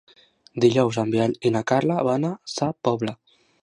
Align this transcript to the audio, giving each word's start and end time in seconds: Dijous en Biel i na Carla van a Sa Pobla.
Dijous 0.65 0.97
en 1.03 1.13
Biel 1.17 1.37
i 1.51 1.53
na 1.59 1.63
Carla 1.75 2.01
van 2.11 2.29
a 2.33 2.37
Sa 2.57 2.75
Pobla. 2.89 3.21